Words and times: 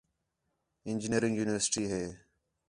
انجینئرنگ 0.89 1.33
یونیورسٹی 1.37 1.83
ہِے 1.91 2.03